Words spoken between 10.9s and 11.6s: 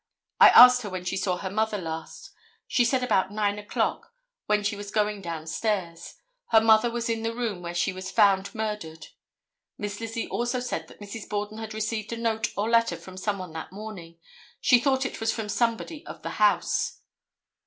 Mrs. Borden